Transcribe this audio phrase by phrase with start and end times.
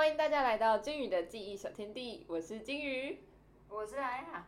[0.00, 3.22] 欢迎大家来到金鱼的记忆小天地，我是金鱼。
[3.68, 4.46] 我是来呀，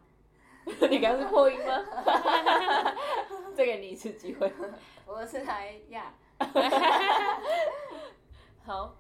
[0.89, 1.85] 你刚刚是破音吗？
[3.55, 4.51] 再给你一次机会。
[5.05, 6.15] 我是来呀。
[8.65, 8.97] 好，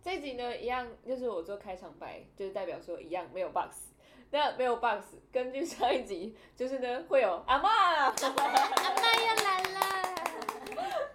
[0.00, 3.88] 这一集呢，一样就是我做开场白，就是代表说一样没有 box。
[4.30, 9.80] 那没有 box，根据上一集，就是呢会有阿妈，阿妈又来了，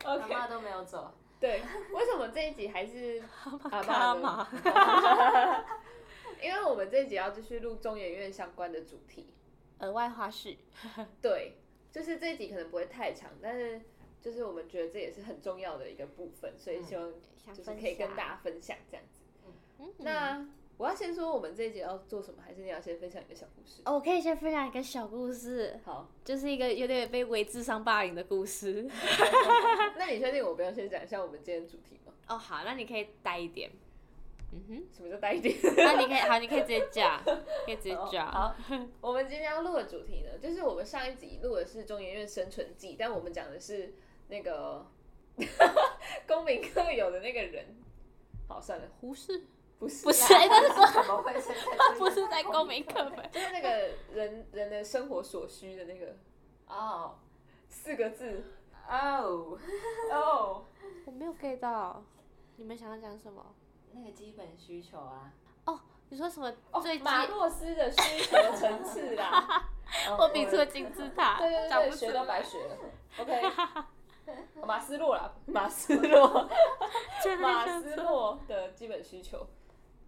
[0.19, 1.61] 阿妈都没有走，对，
[1.91, 3.21] 为什么这一集还是
[3.71, 5.65] 阿卡嬷呢？
[6.41, 9.33] 因为我们这一集要继续录中研院相关的主题。
[9.79, 10.57] 额外花絮，
[11.19, 11.57] 对，
[11.91, 13.81] 就是这一集可能不会太长，但是
[14.21, 17.11] 就是我们觉得这也是很重要的一个部分，所以希望
[17.51, 19.21] 就是可以跟大家分享这样子。
[19.97, 20.47] 那
[20.81, 23.83] 我要先说我们这一节要做什么，还是你要先分享一个小故事？
[23.85, 28.89] 哦，我可以先分享一个小故事，好， 就是一个有点被微智商霸凌的故事。
[29.95, 32.11] 那你确定我不要先讲一下我们今天的主题吗？
[32.29, 33.69] 哦，好，那你可以带一点。
[34.53, 35.55] 嗯哼，什么叫带一点？
[35.77, 38.31] 那你可以好，你可以直接讲，可以直接讲。
[38.31, 38.55] 好，
[39.01, 43.93] 我们今天要录的主题呢，就是我们上一集录的是中研院生存记，但我们讲的是
[44.29, 44.83] 那个
[46.27, 47.67] 公民课有的那个人。
[48.47, 49.43] 好，算了，胡适
[49.81, 50.45] 不是，不是，是公，
[50.93, 53.31] 怎么会是在他 不是在公民课本。
[53.31, 53.69] 就是那个
[54.13, 56.15] 人人的生活所需的那个
[56.67, 57.15] 哦
[57.67, 58.43] 四个字
[58.87, 59.57] 哦，
[60.11, 60.65] 哦。
[61.05, 62.03] 我没有 get 到，
[62.57, 63.43] 你们想要讲什么？
[63.93, 65.33] 那个基本需求啊，
[65.65, 65.79] 哦
[66.09, 67.03] 你说什么哦最基？
[67.03, 69.67] 马洛斯的需求层次啦，
[70.19, 72.43] 我比出了金字塔，对对对，学都白。
[72.43, 72.77] 学了。
[73.17, 73.51] OK，
[74.63, 76.47] 马斯洛啦，马斯洛，
[77.41, 79.43] 马斯洛的基本需求。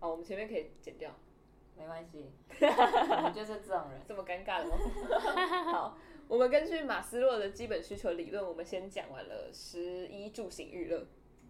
[0.04, 1.10] 好，我们前面可以剪掉，
[1.78, 4.02] 没关系， 我们就是这种人。
[4.06, 4.76] 这么尴尬的吗？
[5.72, 11.08] 好，我们根据马斯洛的基本需求理论，我们先讲完了食衣住行娱乐，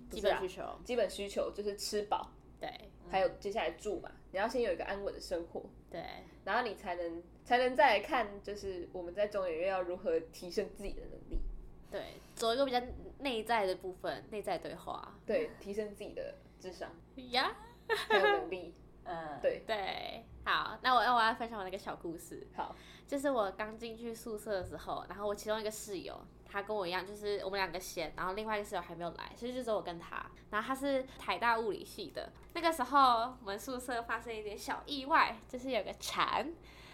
[0.08, 2.70] 不是啊基本需求，基本需求就是吃饱，对
[3.10, 6.04] 还有接下来住嘛，你要先有一个安稳的生活，对。
[6.46, 11.42] 然后你才能才能再来看，就是我们在中研院要如何提升自己的能力，
[11.90, 12.02] 对，
[12.36, 12.80] 走一个比较
[13.18, 15.16] 内在的部分，内在对话。
[15.26, 16.92] 对，提升自己的智商
[17.32, 17.56] 呀，
[18.10, 18.74] 还有能力，
[19.06, 22.76] 嗯，对，对，好，那我那我要分享我那个小故事，好，
[23.08, 30.26] 就是我刚进去宿舍的时候，然后我其中一个室友，他跟我一样，就是我们两个先，然后另外一个室友还没有来，所以就只有我跟他。
[30.50, 36.54] 然后他是台大物理系的，那个时候我们宿舍发生一点小意外，就是有个蝉，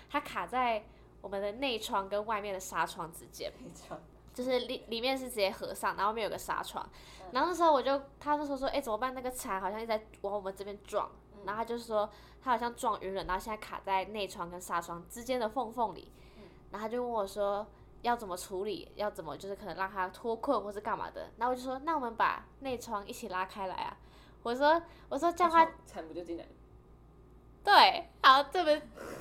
[0.10, 0.86] 它卡在
[1.22, 3.52] 我们的内窗跟外面的纱窗之间。
[3.62, 4.00] 没错，
[4.40, 6.90] 就是里里面是直接合上，然后后面有个纱窗，
[7.34, 9.14] 然后那时候我就他那时候说，哎、怎么办？
[9.14, 11.12] 那个蝉好像一直在往我们这边撞，
[11.44, 12.10] 然后他就说
[12.42, 16.10] 他好像撞晕了，然后现在卡在内窗跟纱窗之间的缝缝里，
[16.72, 17.68] 然后他就问我说
[18.02, 23.98] 要怎么处理，要怎么就是可能让他脱困或是干嘛的，然后我就说那我们把内窗一起拉开来啊，
[24.44, 26.50] 我说我说这样的话惨不就进来了？
[27.62, 28.70] 对，好，这不，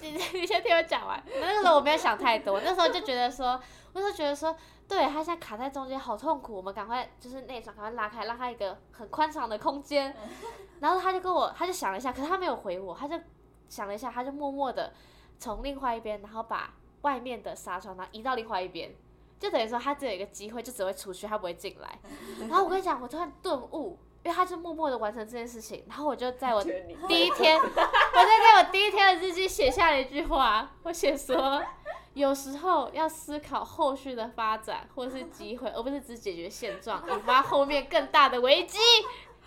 [0.01, 1.21] 你 你先听我讲完。
[1.41, 3.61] 那个时候我没有想太多，那时候就觉得说，
[3.93, 4.57] 那时候觉得说，
[4.88, 10.16] 对他现在卡在中间好痛苦，我们赶快就是内窗赶快拉开，让他一个很宽敞的空间。
[10.81, 13.21] 然后他就跟我，他就想了一下，可是他没有回我，他就
[13.69, 14.93] 想了一下，他就默默的
[15.38, 16.72] 从另外一边，然后把
[17.03, 18.94] 外面的纱窗然后移到另外一边，
[19.38, 21.98] 就等于说他只有一个机会，就只会出去，他不会进来。
[22.48, 31.62] 然后我跟你讲，我突然顿悟，因为他就默默的完成这件事情，然后我就在我第一天，我在在我第一天的日记写下了一句话，我写说，
[32.19, 38.79] 有时候要思考后续的发展或是机会，而不是只解决现状， 引发后面更大的危机。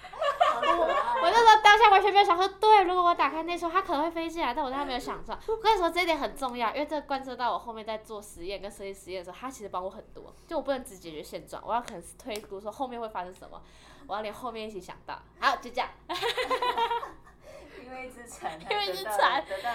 [0.04, 0.62] 我
[1.24, 5.38] 我那时候当下完全没有想说，对，如果我打开那窗，它可能会飞进来，但我当时没有想到。
[5.48, 10.34] 我跟你说这一点很重要，因为这贯彻到我后面在做实验跟设计实验的时候，它其实帮我很多。
[10.48, 13.62] 就我不能只解决现状，我要可能是推估说后面会发生什么，
[14.08, 15.20] 我要连后面一起想到。
[15.40, 15.90] 好，就这样。
[17.92, 19.04] 因为一只蝉， 因为一只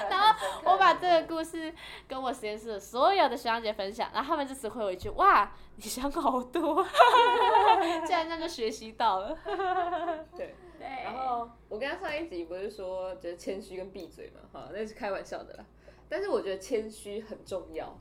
[0.09, 1.73] 然后我把这的个故事
[2.09, 6.83] 跟我实验室的所有的学长姐分享，然后他们就只回我一句：“哇，你想好多。
[8.07, 9.37] ”竟然这样就学习到了。
[10.37, 10.55] 对。
[10.79, 15.65] 对，然后我跟他上一集不是说就是谦虚跟闭嘴嘛，哈，那是开玩笑的啦。
[16.09, 17.99] 但是我觉得谦虚很重要，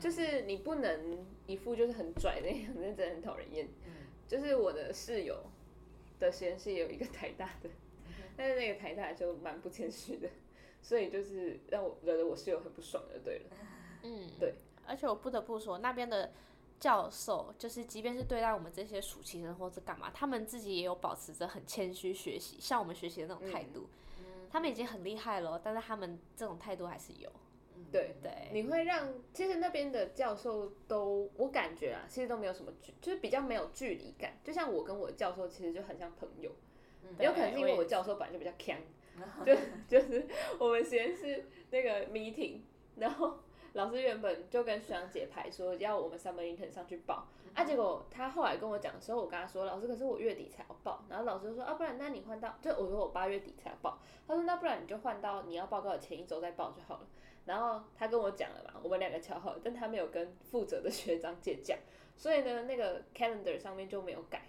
[0.00, 3.66] 就是你不能一副就是很拽那样，那真的很讨人厌。
[3.86, 3.92] 嗯
[4.26, 5.36] 就是我的室友
[6.18, 7.68] 的实验室也有一个台大的，
[8.36, 10.28] 但是那个台大就蛮不谦虚的，
[10.82, 13.56] 所以就是让我惹得我室友很不爽就对了。
[14.02, 14.54] 嗯，对。
[14.86, 16.32] 而且我不得不说，那边的
[16.78, 23.88] 教授，就是即便是对待我们这些暑期生或者干嘛，他们自己也有保持着很谦虚学习，像我们学习的那种态度。
[24.48, 27.30] 他们已经很厉害了，但是他们这种态度还是有。
[27.90, 34.38] 对，对，你会让其实那边的教授都，我感觉啊，其实都没有什么距，就是比较没有距离感。
[34.44, 36.50] 就像我跟我的教授其实就很像朋友，
[37.16, 38.76] 对有可能是因为我教授本来就比较强，
[39.44, 39.54] 就
[39.88, 40.26] 就是
[40.58, 42.60] 我们实验室那个 meeting，
[42.96, 43.38] 然后
[43.74, 57.06] 老师原本就跟学长姐排说要我们 summer intern 上去报，啊，结果他后来跟我讲的时候，我跟他说，老师，可是我月底才要报，然后老师就说，啊，不然那你换到，就我说我八月底才要报，他说那不然你就换到你要报告的前一周再报就好了。
[57.44, 61.78] 然后他跟我讲了嘛，我们两个敲好，但他没有跟负责的学长姐讲，
[62.16, 64.42] 所以呢，那个 calendar 上面就没有改。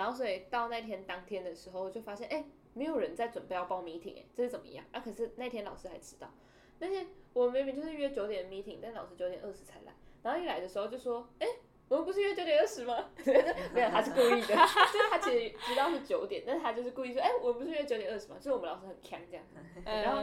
[0.00, 2.42] 然后所以到那天当天的时候，就发现哎，
[2.72, 4.82] 没有人在准备要报 meeting，哎，这是怎么样？
[4.92, 6.32] 啊，可是那天老师还迟到。
[6.78, 9.92] 那天我们明明就是约九点 meeting，但老师九点二十才来。
[10.22, 11.46] 然后一来的时候就说，哎，
[11.88, 13.10] 我们不是约九点二十吗？
[13.74, 18.36] 没有，他是故意的， 就是他其实知道是九点，但是他就是故意说，哎，我们不是约九点二十吗？
[18.38, 19.44] 就是我们老师很强这样。
[19.84, 20.22] 然后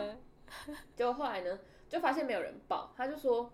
[0.95, 1.59] 结果后来呢？
[1.87, 3.49] 就发现没有人报，他就说：“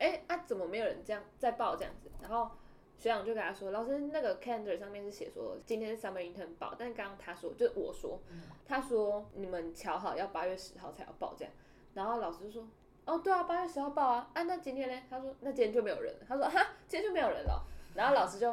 [0.00, 2.50] 哎啊，怎么没有人这样在报这样子？”然后
[2.98, 8.18] 学长就跟他说：“老师，那个 calendar 上面是写说今天是 summer intern 报，但刚刚他说，就我说，
[8.66, 11.52] 他说你们瞧好要八月十号才要报这样。”
[11.94, 12.66] 然后老师就说
[13.04, 14.30] ：“哦，对啊，八月十号报啊。
[14.34, 18.50] 啊，那今天呢？”他说：“那今天就没有人。”他说：“哈，今天就没有人了。”然后老师就：“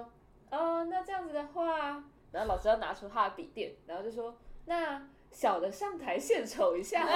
[0.51, 4.35] 哦，那这样子的话，然后老师要拿出他的笔电，然后就说：
[4.65, 7.03] 那。”小的上台献丑一下，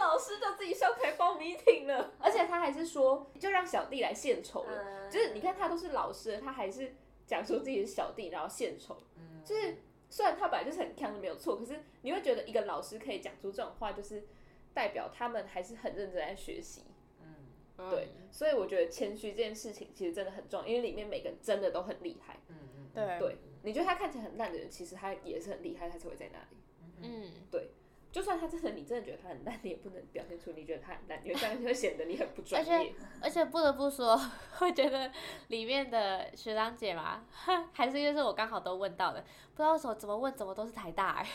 [0.00, 5.08] 老师就自己上台报谜题了，而且他还是说，就让小弟来献丑了。
[5.08, 8.98] 就是你看他都是老师，他还是讲说自己是小弟，然后献丑。
[9.44, 9.76] 就是
[10.10, 14.26] 虽然他本来就是很强的没有错，可是你会觉得一个老师可以讲出这种话，就是
[14.74, 16.82] 代表他们还是很认真在学习。
[17.20, 22.36] 嗯，对，所以我觉得谦虚这件事情其实真的很重要，因为里面每个人真的都很厉害。
[22.48, 26.61] 嗯嗯，对，对，你觉得他看起来很烂的人，其实他也是很厉害，他才会在那里。
[27.02, 27.70] 嗯，对，
[28.10, 32.72] 就算他真的，你真的觉得他很烂，你也不能表现出你觉得他很烂，因为这样就会显得你很不专业。
[32.72, 34.18] 而且，而且不得不说，
[34.60, 35.10] 我觉得
[35.48, 37.24] 里面的学长姐嘛，
[37.72, 39.20] 还是因为是我刚好都问到的，
[39.54, 41.26] 不知道为什么怎么问怎么都是台大哎。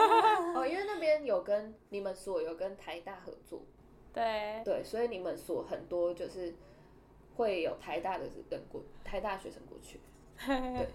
[0.54, 3.62] 哦，因为那边有跟你们所有跟台大合作，
[4.12, 6.54] 对对，所以你们所很多就是
[7.36, 10.00] 会有台大的人过，台大学生过去。
[10.46, 10.88] 对，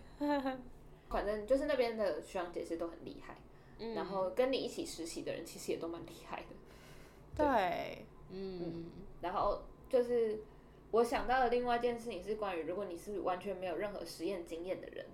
[1.09, 3.35] 反正就是那边的学长姐是都很厉害。
[3.93, 6.55] 然后跟你一起实习的人其实也都蛮厉害的，
[7.35, 8.85] 对，嗯，
[9.21, 10.39] 然后就是
[10.91, 15.05] 我想到的另外一件事情是关于，如果你是完全没有任何实验经验的人，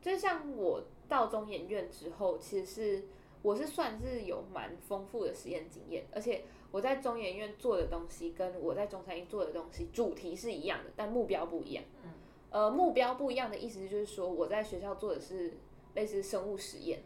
[0.00, 3.04] 就像我到中研院之后，其实是
[3.42, 11.82] 我是算是有蛮丰富的实验经验，而且我在中研院做的东西跟我在中山医做的东西主题是一样的，但目标不一样。
[12.04, 12.10] 嗯，
[12.50, 15.54] 呃，目标不一样的意思就是说，我在学校做的是
[15.94, 17.00] 类似生物实验。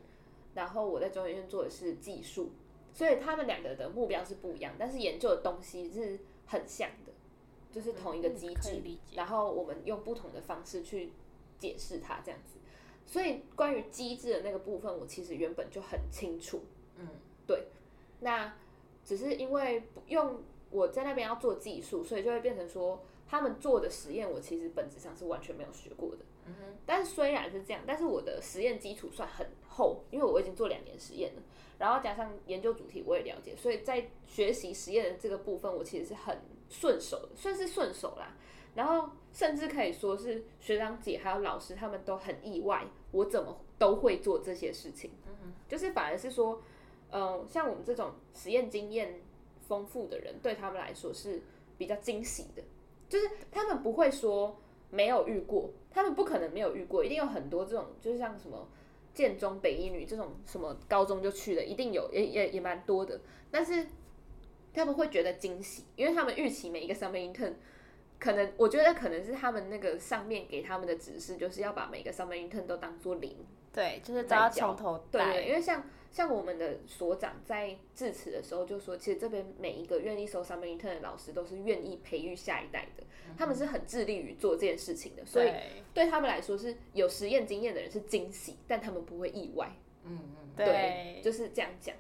[0.55, 2.51] 然后我在中研院做的是技术，
[2.93, 7.13] 所以他们两个的目标是不一样，但是研究的东西是很像的，
[7.71, 8.83] 就是同一个机制。
[9.15, 11.13] 然后我们用不同的方式去
[11.59, 12.59] 解释它，这样子。
[13.07, 16.63] 所以关于机制的那个部分，我其实原本就很清楚。
[16.97, 17.07] 嗯，
[17.47, 17.69] 对。
[18.21, 18.55] 那
[19.05, 26.19] 只是因为用我在那边要做技术，所以就会变成说，他们做的实验，我其实本质上是完全没有学过的。
[26.87, 31.43] 但是虽然是这样，但是我的实验基础算很厚，因为我已经做两年实验了，
[31.79, 36.39] 然后加上研究主题我也了解，所以在学习实验的这个部分，我其实是很
[36.71, 38.35] 顺手的，算是顺手啦。
[38.75, 45.11] 然后甚至可以说是学长姐还有老师他们都很意外，我怎么都会做这些事情。
[45.27, 46.63] 嗯就是反而是说，
[47.11, 49.21] 嗯，像我们这种实验经验
[49.61, 51.43] 丰富的人，对他们来说是
[51.77, 52.63] 比较惊喜的，
[53.09, 54.59] 就是他们不会说。
[54.91, 58.69] 没有遇过，他们不可能没有遇过，一定有很多这种，就是像什么
[59.15, 63.21] 建中、北一女这种什么高中就去的，一定有，也也也蛮多的。
[63.51, 63.87] 但是
[64.73, 67.55] 他们会觉得惊喜，因为他们预期每一个 summer intern，
[68.19, 73.37] 可能我觉得可能是他们那个上面给他们的指示，就是要把每个 summer intern 都当做零。
[73.73, 83.05] 对，就是都要从头对，因为像像我们的所长在致辞的时候就说，其实这边每一个愿意收 summer intern 的老师都是愿意培育下一代的，
[83.37, 85.53] 他们是很致力于做这件事情的，所以
[85.93, 89.71] 对他们来说是有实验经验的人是惊喜，但他们不会意外。
[90.05, 91.95] 嗯嗯，对，就是这样讲。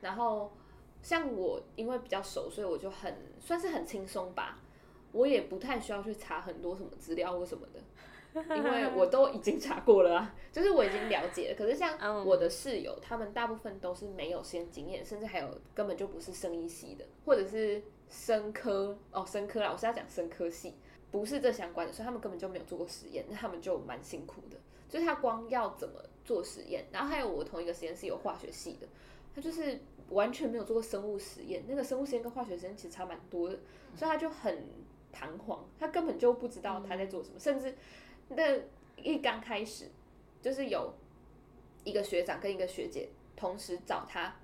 [0.00, 0.52] 然后
[1.00, 4.58] 像我因为比较熟，所以我就很算是很轻松吧，
[5.12, 7.80] 我也不太需要去查很多什么资料或什么的。
[8.56, 11.54] 因为我都已经查过了啊， 就是我已经了解了。
[11.54, 20.72] 可是像我的室友，他们大部分都是没有实验经验，甚至还有根本就不是生医系的，或者是生科哦，生科啦，我是要讲生科系，
[21.10, 24.56] 不是这相关的，所以他们根本就没有做过实验，那他们就蛮辛苦的。
[24.88, 28.88] 就是他光要怎么做实验，然后还有我同一个实验室有化学系的，
[29.34, 33.58] 他就是完全没有做过生物实验，那个生物实验跟化学实验其实差蛮多的，
[33.94, 34.66] 所以他就很
[35.12, 37.74] 彷徨，他根本就不知道他在做什么，甚至。
[38.36, 38.60] 那
[38.96, 39.90] 一刚开始，
[40.40, 40.92] 就是有
[41.84, 44.36] 一个学长跟一个学姐同时找他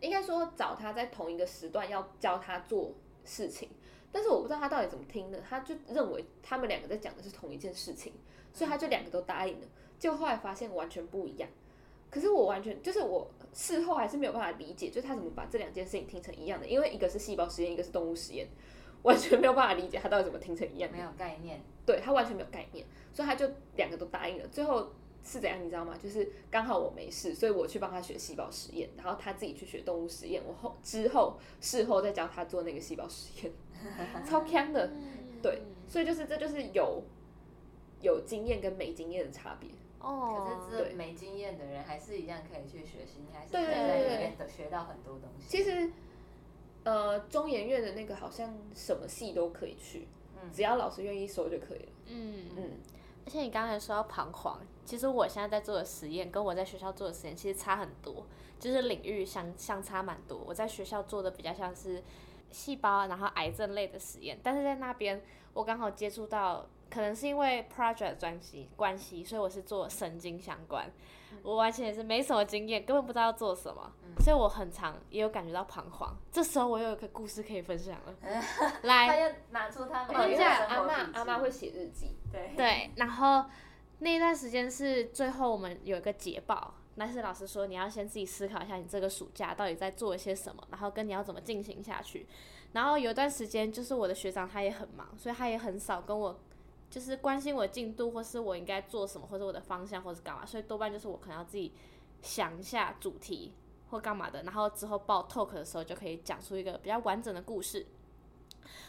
[0.00, 2.92] 应该说找他在同一个时段要教他做
[3.24, 3.68] 事情，
[4.12, 8.12] 但是我不知道他到底怎么听的，他就认为他们两个在讲的是同一件事情，
[8.52, 9.66] 所以他就两个都答应了，
[9.98, 11.48] 结果后来发现完全不一样。
[12.10, 18.46] 可是我完全就是我事后还是没有办法理解，就是他怎么把这两件事情听成一样的，因为一个是细胞实验，一个是动物实验，
[19.02, 21.00] 完全没有办法理解他到底怎么听成一样没。
[21.00, 24.46] 有概念，对他完全没有概念，所以他就两个都答应了。
[24.48, 24.90] 最后
[25.24, 25.96] 是怎样，你知道吗？
[26.02, 30.42] 就是刚好我没事，所以我去帮他学细胞实验，然后他自己去学动物实验。
[30.46, 33.52] 我后之后事后再教他做那个细胞实验，
[34.28, 34.90] 超强的。
[35.42, 37.02] 对，所以就是这就是有
[38.00, 39.70] 有经验跟没经验的差别。
[39.98, 45.48] 哦，可是对这没经验的人还是一样可以去学习，你还是可对以在里对对面的学到很多东西。
[45.48, 45.90] 其实，
[46.84, 50.06] 呃，中研院的那个好像什么系都可以去，
[50.42, 51.92] 嗯只要老师愿意收就可以了。
[52.06, 52.70] 嗯嗯，
[53.24, 58.26] 而且你刚才说到彷徨，其实我现在在做的实验跟我在学校做的实验其实差很多，
[58.60, 60.38] 就是领域相相差蛮多。
[60.46, 62.02] 我在学校做的比较像是
[62.50, 70.90] 细胞，然后癌症类的实验，但是在那边我刚好接触到，可能是因为 project 专系关系，所以我是做神经相关，
[71.42, 76.16] 我完全也是没什么经验，根本不知道要做什么，所以我很常也有感觉到彷徨。
[76.32, 78.14] 这时候我又有一个故事可以分享了，
[78.82, 82.52] 来，他要拿出他每哦，因为一个生阿活笔记妈阿妈会写日记，对。
[82.56, 83.44] 对，然后
[83.98, 92.26] 那一段时间是最后我们有一个捷报，那是老师说你要先自己思考一下你这个暑假到底在做一些什么，然后跟你要怎么进行下去。
[92.72, 96.38] 然后有一段时间就是我的学长他也很忙，所以他也很少跟我
[96.90, 101.72] 就是关心我的进度，或是我应该做什么，或者我的方向，或是干嘛，所以多半就是我可能要自己
[102.22, 103.52] 想一下主题
[103.90, 107.86] 或干嘛的，然后之后报 talk 的时候就可以讲出一个比较完整的故事。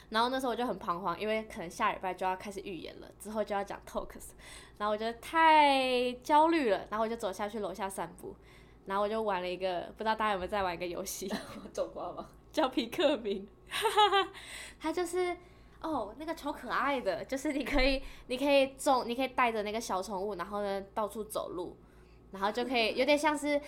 [0.09, 4.29] 然后那时候我就很彷徨，因为可能下礼拜就要开始预演了，之后就要讲 talks，
[4.77, 8.33] 然后我觉得太焦虑了，然后我就走下去楼下散步，
[8.85, 11.29] 然后我就玩了一个，不知道大家有没有在玩一个游戏，
[11.73, 12.29] 种花吗？
[12.53, 13.47] 叫皮克明，
[14.79, 15.35] 它就是
[15.81, 21.77] 哦那个超可爱的，就是你可以你可以种，你可以带着那个小宠物，然后呢到处走路，
[22.31, 23.61] 然后就可以有点像是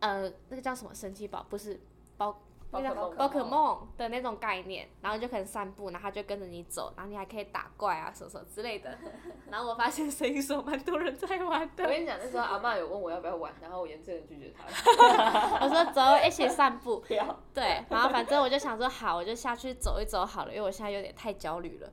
[0.00, 1.80] 呃那个叫什么神奇宝，不是
[2.16, 2.42] 包。
[2.80, 8.96] 那个宝可梦的那种概念，然后就可能散步，然后它就跟着你走，然后你还可以打怪啊什么什么之类的。
[9.50, 14.64] 然后我发现声音说蛮多人在玩的，我跟你讲，那时候阿妈有问我要不要玩，然后我严正的拒绝她。
[15.60, 17.04] 我说走一起散步，
[17.54, 21.90] 对，然后反正我就想说好，我就下去走一走好了，因为我现在有点太焦虑了。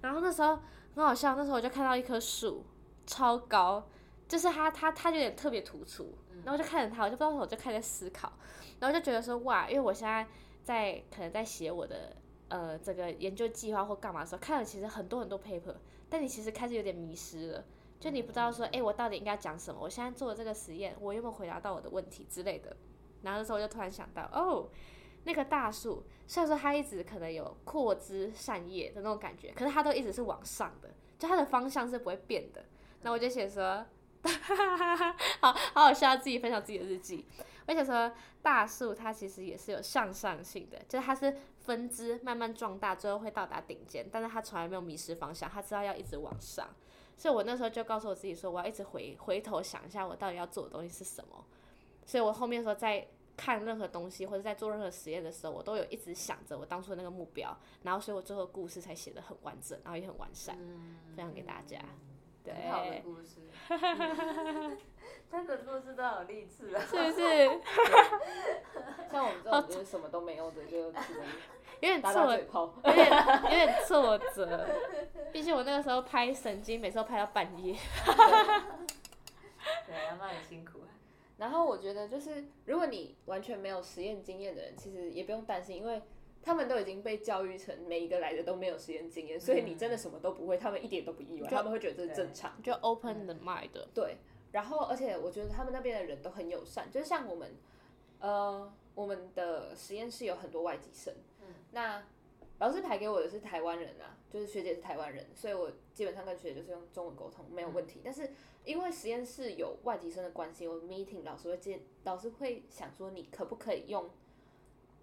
[0.00, 0.58] 然后那时候
[0.94, 2.64] 很好笑，那时候我就看到一棵树，
[3.06, 3.82] 超高，
[4.28, 8.32] 就是他他他有点特别突出，然后我就看着他，我就不知道我就开始思考，
[8.80, 10.26] 然后就觉得说哇，因为我现在
[10.62, 12.16] 在可能在写我的
[12.48, 15.74] 呃这个研究计划或干嘛的时候，看了其实很多很多 paper，
[16.08, 17.64] 但你其实开始有点迷失了。
[17.98, 19.80] 就你不知道说，哎、我到底应该讲什么？
[19.80, 22.76] 我现在做的这个实验，我有没有回答到我的问题之类的？
[23.22, 24.68] 然后那时候我就突然想到，哦，
[25.24, 32.62] 那个大树，虽然说它一直可能有扩枝散叶的那种感觉，可是它都一直是往上的，就它的方向是不会变的。
[33.00, 33.84] 那我就写说，
[35.40, 37.26] 好好好笑，自己分享自己的日记。
[37.66, 46.68] 我想说，大树它其实也是有向上性的，就是它是分支慢慢壮大，最后会到达顶尖，但是它从来没有迷失方向，它知道要一直往上。
[47.18, 51.44] 所以我那时候就告诉我自己说，我要一直回回头想一下，我到底要做的东西是什么。
[52.04, 60.56] 所以我后面说在看任何东西或者在做任何实验的时候，我都有一直想着我当初的那个目标，然后所以我最后故事才写得很完整，然后也很完善，
[61.16, 61.78] 分享给大家。
[62.46, 63.40] 对，很好的故事。
[65.28, 66.80] 他的故事都好励志啊！
[66.88, 67.60] 是不是
[69.10, 71.24] 像我们这种就是什么都没有的，就只能
[71.80, 72.72] 有点打打挫，嘴炮。
[72.84, 73.10] 有点
[73.42, 74.68] 有点挫折？
[75.32, 77.74] 毕竟我那个时候拍神经，每次都拍到半夜。
[79.84, 80.88] 对，阿妈很辛苦啊。
[81.38, 86.00] 然后我觉得就是，如果你完全没有实验经验的人，其实也不用担心，因为
[86.46, 92.62] 他们都已经被教育成每一个来的都没有实验经验，所以你真的什么都不会，他们一点都不意外，他们会觉得这是正常。
[92.62, 94.18] 就 open the mind，对，
[94.52, 97.52] 然后而且我觉得他们那边的人都很友善，就是像我们，
[98.20, 102.04] 呃，我们的实验室有很多外籍生，嗯那
[102.60, 108.00] 老师排给我的是台湾人啊，就是学姐是台湾人，所以我基本上跟学姐就是用中文沟通没有问题。
[108.04, 108.30] 但是
[108.64, 114.08] 因为实验室有外籍生的关系，我 meeting 老师会见，老师会想说你可不可以用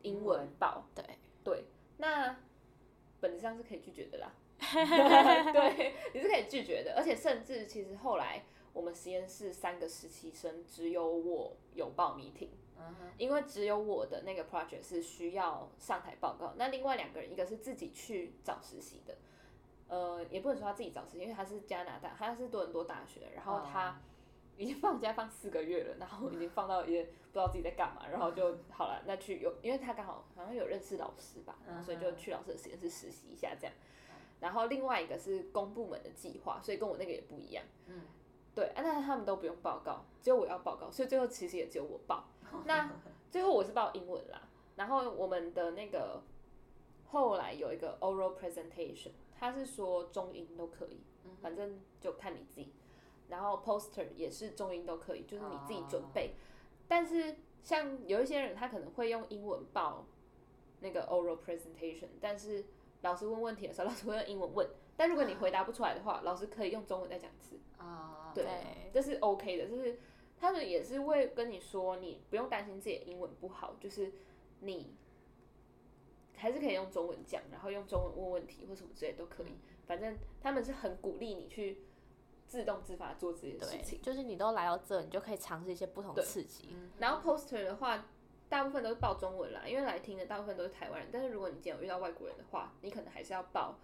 [0.04, 0.86] 英文报？
[0.96, 1.04] 对
[1.44, 1.66] 对，
[1.98, 2.36] 那
[3.20, 4.32] 本质上是可以拒绝的啦。
[4.64, 12.50] 对，你是可以拒绝的，而且甚至其实后来我们实验室三个实习生，只有我有报 meeting，
[13.18, 19.18] 因为只有我的那个 project 是需要上台报告，那另外两个人一个是自己去找实习的，
[19.90, 23.96] 呃，也不能说他自己找实习，因为他是加拿大，他是多伦多大学，然后他哦
[24.64, 33.76] 已经放假放四个月了，然后已经放到也不知道自己在干嘛，然后就好了，那去有，因为他刚好好像有认识老师吧，然后所以就去老师的实验室实习一下这样。
[34.40, 37.62] 然后另外一个是公部门的计划，所以跟我那个也不一样。
[37.88, 38.04] 嗯，
[38.56, 42.24] 对，啊，但是他们都不用报告，只有我要报告，所以最后其实也只有我报。
[42.64, 42.90] 那
[43.30, 46.22] 最后我是报英文啦，然后我们的那个
[47.08, 51.02] 后来有一个 oral presentation，他是说中英都可以，
[51.42, 52.72] 反正就看你自己。
[53.34, 56.36] 然后 poster 也是中英都可以，就是你自己准备。
[56.88, 60.06] 但是像有一些人，他可能会用英文报
[60.82, 62.64] 那个 oral presentation，但是
[63.02, 64.70] 老师问问题的时候， 老师会用英文问。
[64.96, 67.58] 但如果你回答不出来的话，老师可以用中文再讲一次。
[67.78, 68.46] 啊，对，
[68.94, 69.98] 这是 OK 的，就是
[70.40, 74.14] 他们也是会跟你说，你不用担心自己的英文不好，就是
[74.60, 74.94] 你
[76.36, 79.56] 还是可以用中文讲，然后用中文问问题或什么之类都可以。
[79.88, 81.80] 反正他们是很鼓励你去
[82.54, 84.00] 自动自发做这件事情。
[84.00, 86.70] 就是你都来到这，你就可以尝试一些不同刺激。
[87.00, 88.06] 然后 poster 的话，
[88.48, 91.10] 大部分都是报中文啦，因为来听的大部分都是台湾人。
[91.12, 93.80] 但是如果你今天有遇到外国人的话，你可能还是要报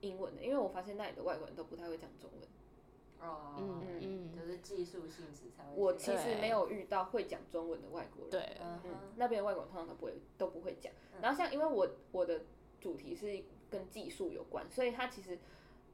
[0.00, 2.48] 英文的，因为我发现那里的外国人都不太会讲中文。
[3.28, 5.72] 哦，嗯嗯就是技术性质才会。
[5.74, 8.30] 我其实没有遇到会讲中文的外国人。
[8.30, 10.92] 对，嗯嗯，那边的外国人通常都不会都不会讲。
[11.20, 12.42] 然后像因为我我的
[12.80, 15.36] 主题是跟技术有关，所以它其实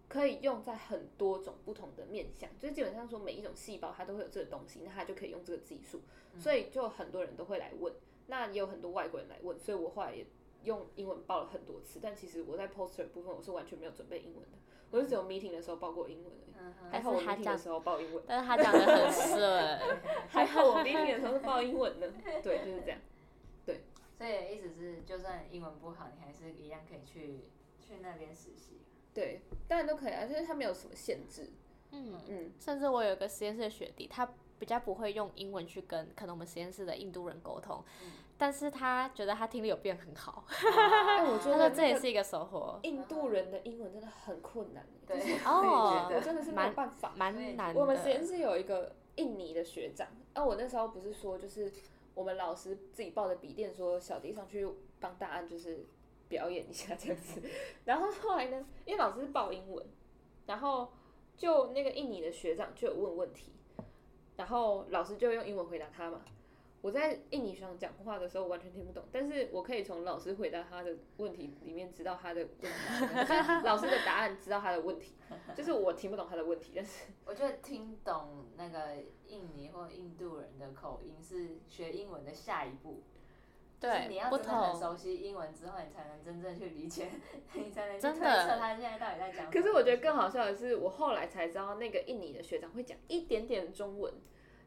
[0.08, 6.00] 可以用在很多种不同的面向，就是基本上说每一种细胞它都会有这个东西，那它就可以用这个技术，
[6.38, 7.92] 所以就很多人都会来问，
[8.26, 10.26] 那也有很多外国人来问，所以我后来也
[10.64, 14.58] 用英文报了很多次，但其实我在 poster 部分我是完全没有准备英文的，
[14.90, 16.48] 我是只有 meeting 的时候报过英文而已。
[16.90, 19.78] 还好我 meeting 的时候报英文，但是他讲的很顺，
[20.28, 22.10] 还好我 meeting 的时候是报英文的，
[22.42, 22.98] 对，就是这样。
[23.66, 23.82] 对
[24.16, 27.44] 所以意思是，就算英文不好，你还是一样可以去
[27.78, 28.80] 去那边实习。
[29.14, 31.50] 对，当然都可以啊，就是它没有什么限制。
[31.90, 37.82] 嗯嗯，甚至我有一个实验室的学弟，他比较不会用英文去跟可能我们实验室的印度人沟通，
[38.36, 45.18] 但是他觉得他听力有变很好， 但我觉得 这也是一个收获，印度人的英文真的很困难，对。
[45.18, 46.10] 就是哦。
[46.14, 47.12] 我真的是没有办法。
[47.16, 47.80] 蛮难的。
[47.80, 51.72] 我们实验室有一个印尼的学长，啊，我那时候不是说就是
[52.14, 54.68] 我们老师自己抱着笔电说小弟上去
[55.00, 55.86] 帮大安就是
[56.28, 57.42] 表演一下这样子，
[57.84, 59.84] 然后后来呢，因为老师是报英文，
[60.46, 60.92] 然后
[61.36, 63.52] 就那个印尼的学长就有问问题，
[64.36, 66.22] 然后老师就用英文回答他嘛。
[66.80, 72.68] 我在印尼学长讲话的时候完全听不懂，但是我可以从老师回答他的问题里面知道他的问题，
[73.64, 75.14] 老师的答案知道他的问题，
[75.56, 78.94] 就是我听不懂他的问题，但是我觉得听懂那个
[79.26, 83.02] 印尼或印度人的口音是学英文的下一步。
[83.80, 87.08] 就是你要不真的很，熟悉英文之后，你才能真正去理解，
[87.54, 89.50] 你才能去推真的测他现在到底在讲什么。
[89.52, 94.12] 可是我觉得更好笑的是，我后来才知道那个印尼的学长会讲一点点中文，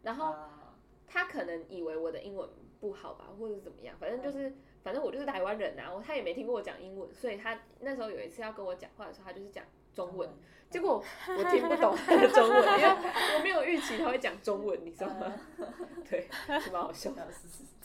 [0.04, 10.30] 然后啊他可能以为我的英文不好吧，或者是怎么样，反正就是，反正我就是台湾人啊，我他也没听过我讲英文，所以他那时候有一次要跟我讲话的时候，他就是讲中文，
[10.70, 11.04] 结果
[11.38, 12.90] 我听不懂他的中文， 因为
[13.38, 15.34] 我没有预期他会讲中文，你知道吗？
[16.10, 16.30] 对，
[16.62, 17.12] 是蛮好笑。
[17.12, 17.28] 的。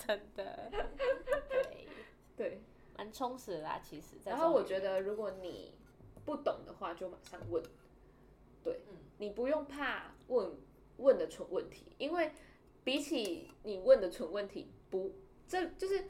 [0.07, 0.71] 真的，
[1.49, 1.88] 对，
[2.37, 2.62] 对，
[2.97, 4.16] 蛮充实的啦，其实。
[4.25, 5.75] 然后我觉得如果你
[6.25, 7.62] 不懂的话，就马上问，
[8.62, 8.97] 对，嗯。
[9.19, 10.53] 你不用怕问
[10.99, 12.31] 问的蠢问题，因为
[12.85, 15.11] 比起你问的蠢问题，不，
[15.49, 16.05] 这就是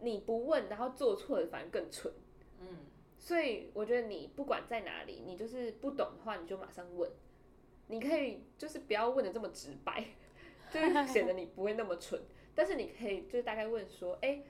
[0.00, 2.12] 你不问，然后做错了，反而更蠢。
[2.60, 2.76] 嗯，
[3.22, 7.08] 所以我觉得你不管在哪里，你就是不懂的话，你就马上问。
[7.88, 10.02] 你可以就是不要问的这么直白，
[10.72, 12.18] 就是显得你不会那么蠢。
[12.54, 14.42] 但是你可以就是大概问说，哎、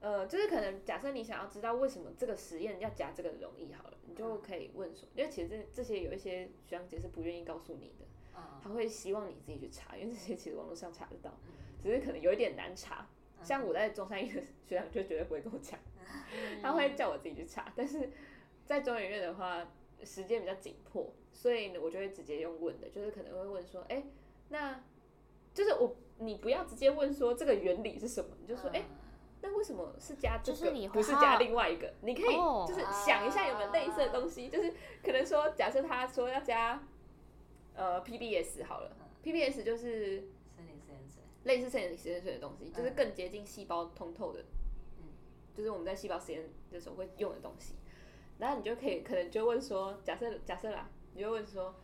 [0.00, 11.30] 呃，就是可能假设你想要知道为什么这个实验要加这个溶液好了，你就可以问说，因为其实这这些有一些学长姐是不愿意告诉你的，啊他会希望你自己去查，因为这些其实网络上查得到，
[11.82, 13.06] 只是可能有一点难查。
[13.42, 15.78] 像我在中山医的学长就绝对不会跟我讲，
[16.62, 17.72] 他会叫我自己去查。
[17.76, 18.10] 但是
[18.64, 19.66] 在中研院的话，
[20.04, 24.04] 时间比较紧迫，所以呢，我就会直接用问的，就是可能会问说，哎、
[24.48, 24.80] 那
[25.54, 28.82] 就是我你不要直接问说这个原理是什么，你就说，哎、
[29.40, 31.92] 那为什么是加这个，就是你不是加另外一个？
[32.02, 36.82] 你可以哦就是想一下有没有类似的东西，就是可能说，假设他说要加
[37.74, 40.28] 呃 PBS 好了，PBS 就是。
[41.44, 44.44] 类似生理实验水的东西，就是更接近细胞通透的，
[45.56, 47.74] 就是我们在细胞实验的时候会用的东西。
[48.38, 51.74] 然后你就可以可能就问说，假设假设啦，你就问说，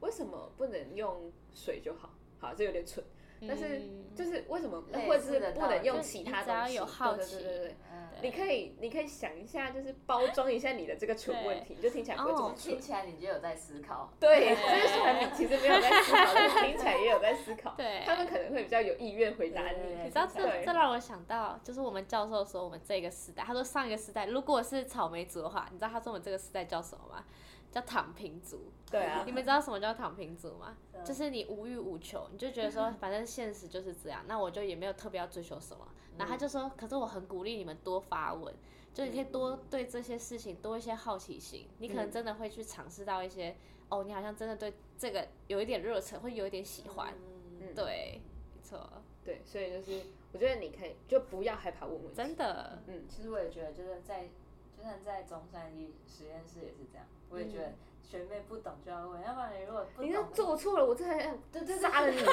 [0.00, 2.14] 为什么不能用水就好？
[2.38, 3.04] 好，这有点蠢。
[3.46, 6.74] 但是嗯就是为什么类或者是不能用其他你只要东西？
[6.74, 12.80] 有好对对奇对对对，嗯你可以你可以想一下，就是包装一下你的这个蠢问题， 就听起来不会这么哦蠢听。
[12.80, 14.10] 起来你就有在思考。
[14.18, 17.74] 对，对就是虽然你其实没有在思考，但是听起来也有在思考。
[17.76, 20.02] 对他们可能会比较有意愿回答你。
[20.02, 27.24] 你知道这这让我想到，就是我们教授说我们这个时代，他说上一个时代如果是草莓族的话，你知道他说我们这个时代叫什么吗？
[27.70, 28.72] 叫躺平族。
[28.90, 30.76] 对啊你，们知道什么叫躺平族吗？
[31.04, 35.86] 就是你无欲无求，你就觉得说 反正现实就是这样，那我就也没有特别要追求什么。
[36.16, 38.54] 然后他就说，可是我很鼓励你们多发问，
[38.94, 43.54] 就你可以多对这些事情多一些好奇心，你可能嗯真的会去尝试到一些，
[43.90, 47.12] 哦，你好像真的对这个有一点热忱，会有一点喜欢。
[47.60, 48.20] 嗯，对，
[48.54, 48.88] 没错，
[49.24, 50.00] 对，所以就是
[50.32, 52.14] 我觉得你可以就不要害怕问问题。
[52.16, 54.28] 真的，嗯，其实我也觉得，就是在
[54.76, 62.24] 就算在中山医实验室也是这样，我也觉得学妹不懂就要问，要不然你如果不你懂这做错了，我真的很对对对杀了你耶！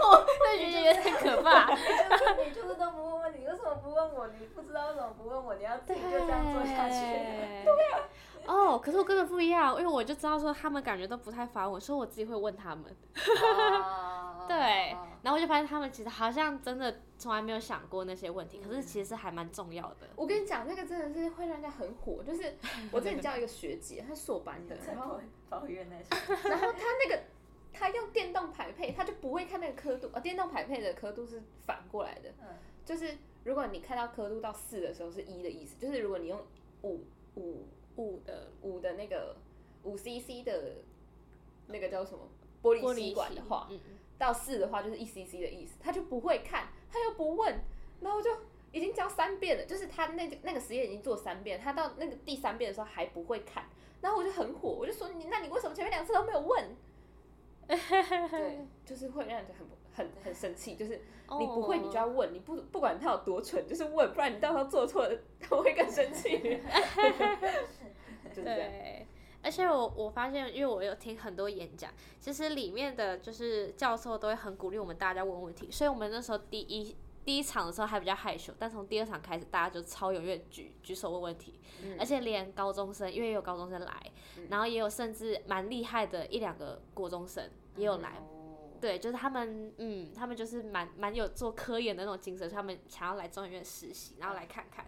[0.00, 1.74] 我也觉得有点可怕。
[1.74, 4.26] 就是你就是都不问问你，为什么不问我？
[4.28, 5.54] 你不知道为什么不问我？
[5.56, 6.94] 你要自己就这样做下去。
[7.64, 8.08] 对 啊。
[8.48, 12.84] 哦，可是我跟的不一样，因为我就知道说他们感觉都不太烦我，所以我自己会问他们。
[13.44, 20.08] 哦 对，然后我就发现他们其实好像真的从来没有想过那些问题，可是其实是还蛮重要的。
[20.16, 22.22] 我跟你讲，那个真的是会让人家很火。
[22.22, 22.54] 就是
[22.90, 26.08] 我之前教一个学姐，她是我班的，然后抱怨那些。
[26.48, 27.22] 然后她那个
[27.74, 32.48] 她用电动排配，她就不会看那个刻度，呃，电动排配的刻度是反过来的，嗯
[32.86, 36.40] 就是如果你看到刻度到四的时候是一的意思，就是如果你用
[36.84, 37.04] 五
[37.36, 37.66] 五
[37.98, 39.36] 五的五的那个
[39.82, 40.76] 五 CC 的
[41.66, 42.20] 那个叫什么？
[42.60, 43.68] 玻璃吸管的话，
[44.18, 47.60] 到四的话就是一 CC 的意思，他就不会看，他又不问，
[48.00, 48.30] 然后就
[48.72, 53.66] 已经教三遍了，就是他那个那个实验已经做三遍，他到那个第三遍的时候还不会看，
[54.00, 56.76] 然后我就很火，我就说你，那你为什么前面两次都没有问？
[57.68, 61.00] 对， 就是会让人很很很生气，就是
[61.38, 66.60] 你不会你就要哦问，你不不管他有多蠢，就是问，不然你到时候做错了，他会更生气。
[68.42, 68.70] 就是这样。
[68.70, 69.06] 对，
[69.42, 84.12] 而且我我发现，因为我有听很多演讲，其实里面的就是教授都会很鼓励我们大家问问题，所以我们那时候第一第一场的时候还比较害羞，但从第二场开始，大家就超踊跃举举手问问题，嗯而且连高中生，因为也有高中生来，
[84.48, 88.10] 然后也有甚至蛮厉害的一两个国中生也有来。
[88.18, 88.34] 哦
[88.80, 94.86] 对，就是他们，嗯，他们就是蛮蛮有做科研的那种精神，他们想要来中研院实习，然后来看看。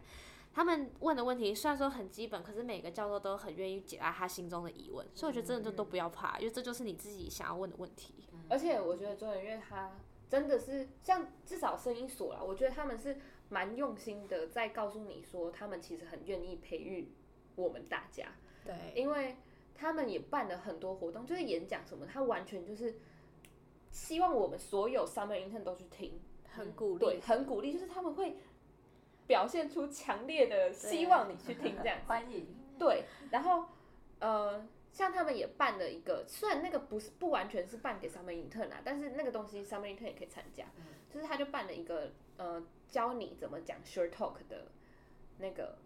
[0.52, 8.14] 他们问的问题虽然说很基本，可是每个教授都很愿意解答他心中的疑问，所以我觉得真的就都不要怕，因为这就是你自己想要问的问题。
[8.48, 9.92] 而且我觉得中研院它
[10.28, 13.16] 真的是像至少声音所啦，我觉得他们是
[13.48, 17.12] 蛮用心的，在告诉你说他们其实很愿意培育
[17.54, 18.32] 我们大家，
[18.64, 19.36] 对，因为
[19.74, 22.96] 他们也办了很多活动，就是演讲什么，他完全就是
[23.90, 28.36] 希望我们所有 summer intern 都去听，很鼓励，对，很鼓励，就是他们会
[29.30, 32.08] 表现出强烈的希望你去听这样子。
[32.08, 32.48] 欢迎。
[32.76, 33.66] 对，然后
[34.18, 40.64] 呃，像他们也办了一个，虽然那个不是不完全是办给 summer intern 啊，但是那个东西 summer intern 也可以参加，
[41.08, 44.66] 就是他就办了一个呃，教你怎么讲 short talk 的
[45.38, 45.78] 那个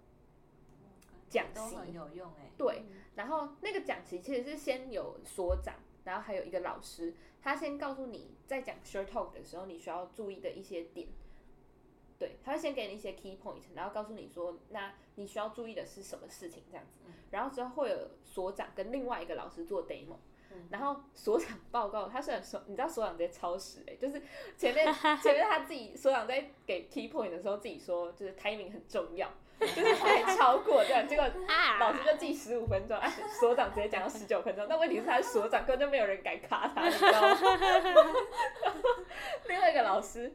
[1.28, 2.50] 讲习，都很有用哎。
[2.56, 11.06] 对，然后那个讲题其实是先有所长，然后还有一个老师，他先告诉你在讲 short talk 的时候你需要注意的一些点。
[12.18, 17.00] 对，他会先给你一些 key point，然后告诉你说，那你需要注意的是什么事情这样子。
[17.30, 20.16] 然后之后会有所长跟另外一个老师做 demo，、
[20.70, 24.22] 然后所长报告，他虽然说，你知道所长直接超时哎、就是
[24.56, 24.86] 前面
[25.20, 34.64] 前面他自己所长在给 key point 的时候自己说，就是 timing 很重要， 就是还超过这样，结果啊老师就记十五分钟，啊，所长直接讲到十九分钟。
[34.68, 37.36] 那问题是他是所长，根本就没有人敢卡他，你知道吗？
[39.48, 40.32] 另外一个老师，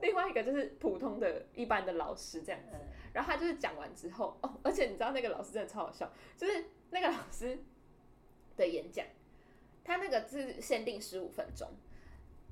[0.02, 2.76] 另外一个就是普通的一般的老师这样子。
[3.12, 7.58] 然后他就是讲完之后，哦，而且你知道那个老师真的超好笑，就是那个老师
[8.56, 9.04] 的演讲，
[9.84, 11.68] 他那个是限定十五分钟。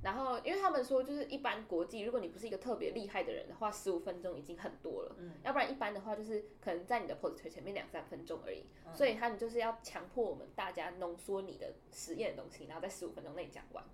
[0.00, 5.16] 然后，因为他们说，就是一般国际，如果你不是一个特别厉害的人的话，十五分钟已经很多了。
[5.18, 8.64] 嗯要不然一般的话，就是可能在你的 poster 前面两三分钟而已。
[8.86, 13.84] 嗯所以他们就是要强迫我们大家浓缩你的实验的东西，然后在十五分钟内讲完。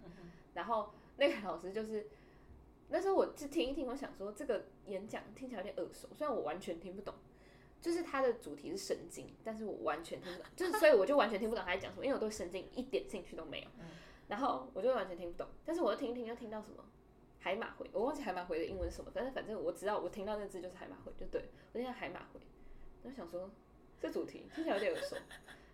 [0.52, 2.06] 然后那个老师就是
[2.88, 7.14] 那时候我就听一听，我想说这个演讲听起来有点耳熟，虽然我完全听不懂。
[7.80, 13.68] 就是它的主题是神经，但是我完全听不懂， 就是所以我就完全听不懂他在讲什么，因为我对神经一点兴趣都没有。
[14.26, 16.82] 然后我就完全听不懂，但是我又听一听，又听到什么
[17.40, 22.40] 海马回，我忘记海马回的英文是什么，但是反正我知道我听到那字就是海马回，就对我听到海马回，
[23.02, 23.50] 我就想说
[24.00, 25.16] 这主题听起来有点耳熟，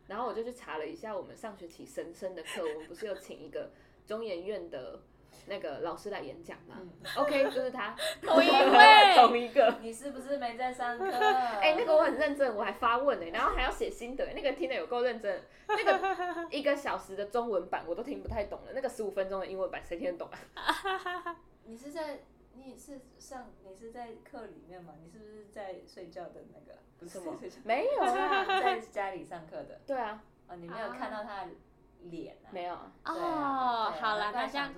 [0.09, 3.70] 然后我就去查了一下我们上学期神生的课，我们不是有请一个
[4.05, 5.01] 中研院的
[5.47, 6.77] 那个老师来演讲嘛。
[6.81, 9.79] 嗯 OK，就是他， 同一位 同一个。
[9.81, 11.07] 你是不是没在上课？
[11.11, 15.43] 哎、那个我很认真，我还发问呢、然后还要写心得、那个听得有够认真。
[15.69, 21.37] 那个一个小时的中文版我都听不太懂了，那个十五分钟的英文版谁听得懂啊？
[21.64, 22.21] 你是在
[22.55, 24.95] 你是上你是在课里面吗？
[25.03, 26.79] 你是不是在睡觉的那个？
[26.99, 31.51] 不是什么睡觉没有啊，在家里上课的对啊，哦，你没有看到他的
[32.04, 32.48] 脸啊？
[32.50, 32.74] 没有。
[33.04, 34.72] 哦，好了，那这样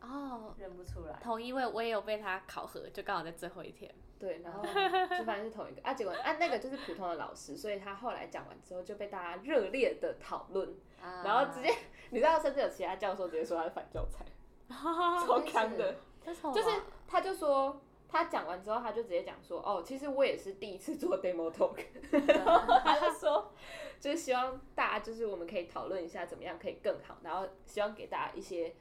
[0.00, 1.18] 哦，认不出来。
[1.22, 3.92] 同一位我也有被他考核，就刚好在最后一天。
[4.18, 4.62] 对，然后
[5.18, 10.68] 就反正是同一个啊，结果啊那个就是普通的老师，所以他后来讲完之后就被大家热烈的讨论，
[11.02, 11.22] 啊。
[11.22, 11.74] 然后直接
[12.10, 14.24] 你知道甚至有其他教授直接说他是反教材，
[14.70, 17.78] 超坑的，就是他就说
[18.16, 21.76] 他讲完之后他就直接讲说哦，其实我也是第一次做 demo talk，
[22.10, 23.52] 然 后他就说
[24.00, 28.74] 就是希望大家就是我们可以讨论一下怎么样可以更好，然后希望给大家一些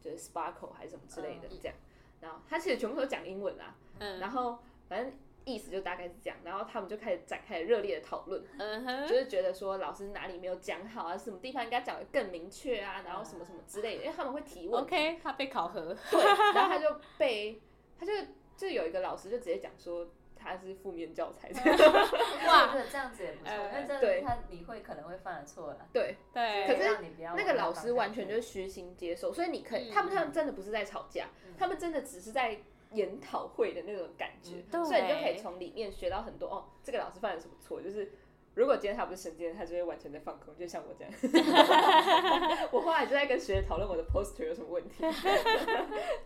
[0.00, 1.74] 就是 sparkle 还是什么之类的这样，
[2.20, 4.18] 然后他其实全部都讲英文啊，嗯。
[4.18, 4.58] 然后
[4.88, 5.12] 反正
[5.44, 14.82] 意思就大概是这样，然后他们就开始展开热烈的讨论，嗯哼，就是觉得说老师哪里没有讲好啊，什么地方应该讲的更明确啊，然后什么什么之类的，因为他们会提问。
[14.82, 15.94] OK，他被考核。
[16.10, 16.20] 对，
[16.54, 17.60] 然后他就被
[17.98, 18.12] 他就
[18.56, 21.48] 就有一个老师就直接讲说他是负面教材，
[22.46, 24.20] 哇，我觉得这样子也不错，呃因为这对。
[24.20, 25.88] 是他你会可能会犯的错了。
[25.92, 26.98] 对，对，可是
[27.36, 32.58] 那个老师完全就就是虚心接受，所以你可以，嗯他们他们真的不是在吵架，他们真的只是在
[32.92, 34.84] 研讨会的那种感觉，对。
[34.84, 38.12] 所以你就可以从里面学到很多哦，这个老师犯了什么错，就是。
[38.56, 41.12] 如果今天他不是神经，他就会完全在放空，就像我这样。
[42.72, 45.04] 我后来就在跟学姐讨论我的 poster 有什么问题。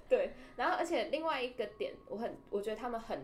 [0.08, 3.20] 对，然后而且另外一个点，我很我觉得他们很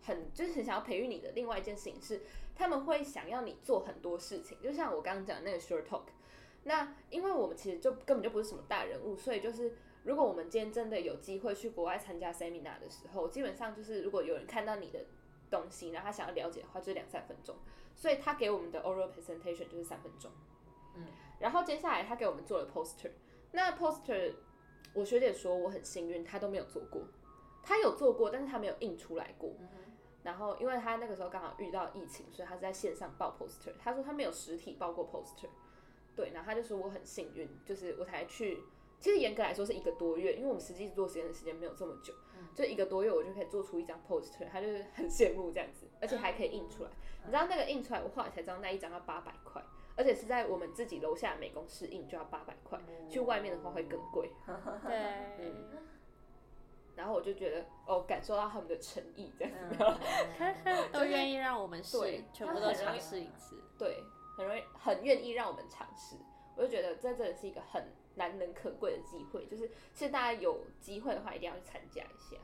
[0.00, 2.22] 很就是很想要培育你的另外一件事情是，
[2.56, 6.04] 他们会想要你做很多事情，就像我刚刚讲的那个 short talk。
[6.64, 14.98] 那因为我们其实就根本就不是什么大人物，所以就是如果我们今天真的有机会去国外参加 seminar 的时候，基本上就是如果有人看到你的
[15.50, 17.54] 东西，然后他想要了解的话，就是两三分钟。
[17.98, 20.30] 所以他给我们的 oral presentation 就是三分钟。
[20.96, 21.04] 嗯，
[21.38, 23.10] 然后接下来他给我们做了 poster，
[23.52, 24.32] 那 poster
[24.94, 27.02] 我学姐说我很幸运，她都没有做过，
[27.62, 29.50] 她有做过，但是她没有印出来过。
[29.60, 29.68] 嗯
[30.24, 33.72] 然后，因为他那个时候刚好遇到疫情，所以他是在线上报 poster。
[33.78, 35.48] 他说他没有实体报过 poster，
[36.14, 38.58] 对，然后他就说我很幸运，就是我才去，
[39.00, 42.12] 其实严格来说是一个多月，因为我们实际做实验的时间没有这么久，
[42.54, 46.90] 就一个多月我就可以做出一张 poster，他就是很羡慕这样子，而且还可以印出来。
[47.24, 49.62] 你知道那个印出来，我后来才知道那一张要八百块，
[49.96, 54.30] 而且是在我们自己楼下美工室印就要八百块，去外面的话会更贵。
[54.86, 54.96] 对，
[55.40, 55.86] 嗯
[56.96, 59.76] 然后我就觉得哦，感受到他们的诚意这样子。
[60.64, 63.62] 嗯 都愿意让我们试对，全部都尝试一次。
[63.78, 64.02] 对，
[64.36, 66.16] 很容易很愿意让我们尝试。
[66.56, 72.36] 我就觉得这真的是一个很难能可贵的机会，就是其实大家有机会的话一定要去参加一下，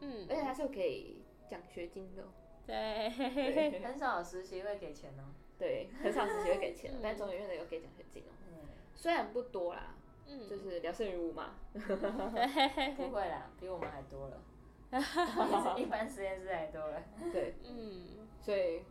[0.00, 1.16] 嗯而，且它是有给
[1.48, 2.26] 奖学金的哦、
[2.66, 3.10] 对，
[3.84, 5.22] 很少有实习会给钱哦。
[5.58, 9.94] 对，很少实习会给钱，嗯但中研院的有给奖学金哦、嗯，虽然不多啦，
[10.26, 11.54] 嗯，就是聊胜于无嘛。
[11.72, 14.40] 不会啦，比我们还多了，
[15.78, 17.02] 一般实验室还多了。
[17.32, 18.82] 对，嗯，所以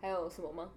[0.00, 0.70] 还有什么吗？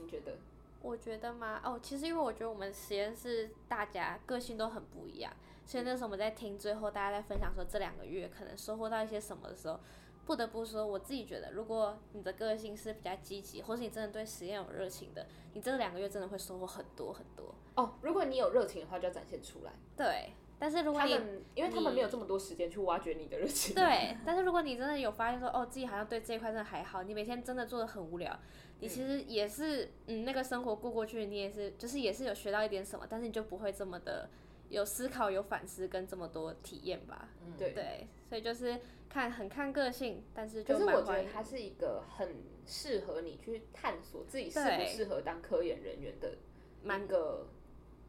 [0.00, 0.36] 你觉得？
[0.82, 1.60] 我觉得吗？
[1.64, 5.32] 哦，其实因为我觉得我们实验室大家个性都很不一样，
[5.64, 9.78] 所以那时候我们在听最后大家在分享说这两个月可能收获到一些什么的时候，
[10.24, 17.54] 不得不说我自己觉得，如果你的个性是比较积极，或是你真的对实验有热情的，你这两个月真的会收获很多很多。
[17.76, 19.72] 哦，如果你有热情的话，就要展现出来。
[19.96, 23.74] 对，但是如果你他们，因为他们没有这么多时间去挖掘你的热情。
[23.74, 28.38] 对， 但是如果你真的有发现说，哦，自己好像对这一块真的还好，你每天真的做的很无聊，
[28.80, 34.28] 你其实也是，嗯，那个生活过过去，你也是，就是也是有学到一点什么，但是你就不会这么的
[34.74, 37.28] 有思考、有反思跟这么多体验吧？
[37.44, 46.36] 嗯，对对，所以就是看很看个性，但是可就是我觉得它是一个很适合你去探索自己适不适合当科研人员的
[46.82, 47.46] 蛮个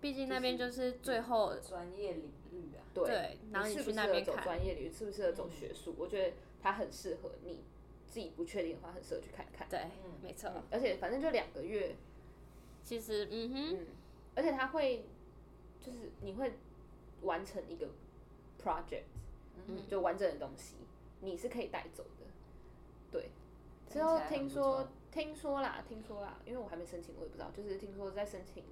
[0.01, 2.81] 毕竟那边就是最后专业领域啊。
[2.93, 5.93] 对，对，然后你你去那边看，专业领域，适不适合走学术？
[5.97, 7.63] 我觉得它很适合你
[8.07, 9.67] 自己不确定的话，很适合去看看。
[9.69, 10.49] 对，嗯没错。
[10.55, 11.95] 嗯，而且反正就两个月，
[12.83, 13.87] 其实，嗯哼，嗯，
[14.35, 15.05] 而且他会
[15.85, 16.53] 就是你会
[17.21, 17.87] 完成一个
[18.61, 19.03] project，
[19.67, 20.75] 嗯就完整的东西，
[21.21, 22.25] 你是可以带走的。
[23.11, 23.29] 对，
[23.87, 27.51] 之后听说听说啦，听说啦，因为我还没申请，我也不知道。
[27.51, 28.63] 就是听说在申请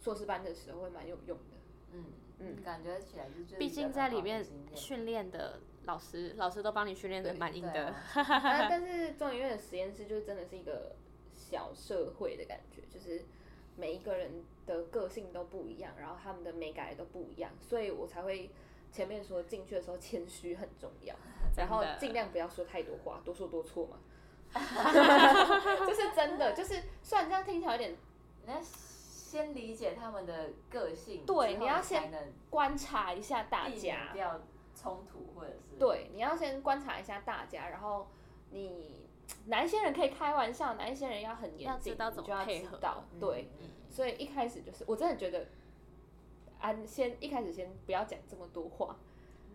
[0.00, 1.56] 硕士班的时候会蛮有用的。
[1.92, 2.04] 嗯
[2.38, 7.94] 嗯嗯，感觉起来就是毕竟在里面训训练的老师，老师都帮你训练的蛮硬的。
[8.14, 10.96] 但是中研院的实验室就真的是一个
[11.34, 13.24] 小社会的感觉，就是
[13.76, 18.50] 每一个人的个性都不一样，然后他们的美感也都不一样，所以我才会
[18.92, 21.14] 前面说进去的时候谦虚很重要，
[21.56, 23.96] 然后尽量不要说太多话，多说多错嘛。
[25.86, 27.96] 就是真的，就是虽然这样听起来有点，
[28.44, 32.12] 你要先理解他们的个性，对，你要先
[32.48, 34.40] 观察一下大避免家，掉
[34.74, 38.08] 冲突或者是对，你要先观察一下大家，然后
[38.50, 39.06] 你
[39.46, 43.48] 哪一些人可以开玩笑，哪一些人要很严谨，要知道怎你就要么配合知道，对。
[43.60, 45.46] 嗯所以一开始就是，我真的觉得，
[46.60, 48.96] 安先一开始先不要讲这么多话，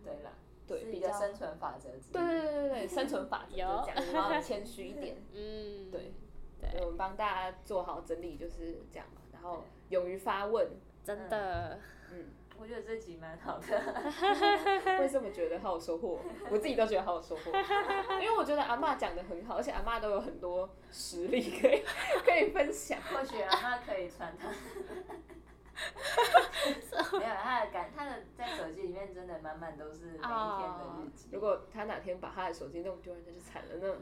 [0.04, 0.32] 对啦，
[0.66, 1.88] 对，比较生存法则。
[2.12, 3.66] 对对对对对，生存法则有。
[3.66, 6.12] 就这样，然后谦虚一点， 嗯，对，
[6.60, 6.70] 对。
[6.70, 10.68] 对，我们帮大家做好整理就是这样嘛，然后勇于发问，
[11.04, 11.78] 真的，
[12.10, 13.66] 嗯，我觉得这集蛮好的，
[14.98, 16.18] 我也这么觉得，好有收获，
[16.50, 17.50] 我自己都觉得好有收获，
[18.20, 21.82] 因为我觉得阿妈讲的很好，而且阿妈都有很多实力可以
[22.24, 24.48] 可以分享，或许阿妈可以传他。
[25.76, 31.28] 没有，他的感，他的在手机里面真的满满都是每一天的日记。
[31.30, 33.94] 如果他哪天把他的手机弄丢了，那就惨了呢。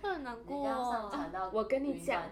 [0.00, 1.10] 会很难你过
[1.52, 2.22] 我跟你云讲，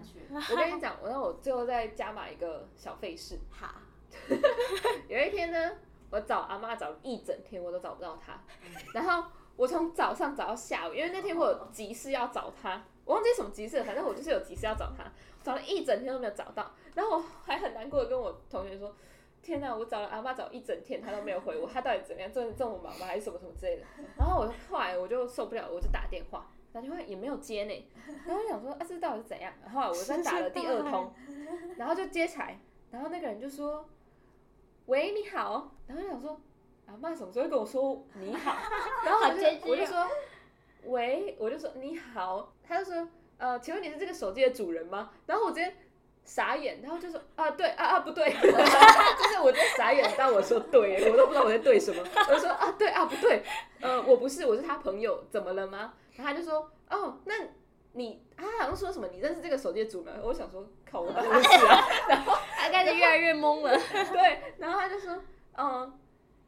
[0.50, 3.38] 我跟你讲，我让我最后再加码一个小费事。
[3.50, 3.74] 好，
[5.08, 5.72] 有一天呢，
[6.10, 8.40] 我找阿妈找一整天，我都找不到她。
[8.94, 15.04] 然后我从早上找到下午，因为那天我有急事要找她，我忘记什么急事了，反正我就是有急事要找她，
[15.42, 16.72] 找了一整天都没有找到。
[16.94, 18.94] 然后我还很难过的跟我同学说
[19.42, 22.32] ：“天哪，我找了阿妈找一整天，她都没有回我，她到底怎么样？
[22.32, 23.06] 真的这么忙吗？
[23.06, 23.82] 还是什么什么之类的？”
[24.18, 26.46] 然后我后来我就受不了，我就打电话。
[26.72, 27.88] 打电话也没有接呢，
[28.26, 29.50] 然后我想说啊，这到底是怎样？
[29.64, 31.10] 然后来我再打了第二通，
[31.78, 32.58] 然后就接起来，
[32.90, 33.88] 然后那个人就说
[34.86, 36.40] ：“喂，你好。”然后我想说，
[36.86, 38.56] 阿妈什么时候会跟我说你好？
[39.04, 40.06] 然后我就我就说
[40.86, 45.74] ：“喂，我就说你好。”他就说：“呃，请问你是这个手机的主人吗？”然后我直接
[46.24, 48.30] 傻眼，然后就说：“啊，对啊啊，不对。
[48.38, 52.02] ”就是我在傻眼，当我说对，我都不知道我在对什么。
[52.28, 53.42] 我就说：“啊，对啊，不对，
[53.80, 57.34] 呃，我不是，我是他朋友，怎么了吗？”然后他就说：“哦，那
[57.96, 61.80] 你他好像说什么你认识这个手机的主人？”我想说：“靠，我当然是啊。
[62.56, 63.76] ”他开始越来越懵了。
[64.12, 65.18] 对，然后他就说，
[65.56, 65.98] 嗯，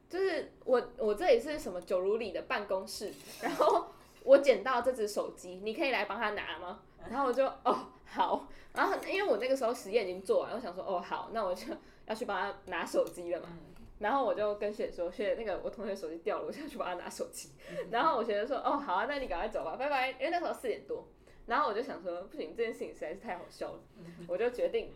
[0.07, 3.87] 就是我我这里是什么九如里的办公室，然后
[4.23, 6.79] 我捡到这只手机，你可以来帮他拿吗？
[7.09, 11.73] 然后我就哦好，然后因为我那个时候实验已经做完，我想说哦好，那我就
[12.05, 13.47] 要去帮他拿手机了嘛。
[13.49, 13.65] 嗯
[13.99, 17.49] 然后我就跟学姐说，学姐那个我同学手机掉了，我现在去帮他拿手机。
[17.91, 20.11] 然后我学姐说，哦好啊，那你赶快走吧，拜拜。
[20.11, 21.05] 因为那时候四点多，
[21.49, 23.79] 然后我就想说，不行，这件事情实在是太好笑了，
[24.27, 24.95] 我就决定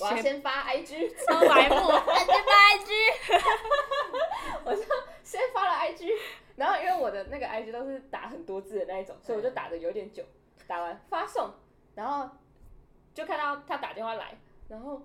[0.00, 1.14] 我要先发 IG。
[1.24, 2.90] 超白目，那就发 IG。
[4.66, 4.82] 我就
[5.22, 6.10] 先发了 IG，
[6.56, 10.24] 然后因为我的那个 IG 都是打很多字的那一种，所以我就打的有点久，
[10.66, 11.52] 打完发送，
[11.94, 12.28] 然后
[13.14, 14.36] 就看到他打电话来，
[14.68, 15.00] 然后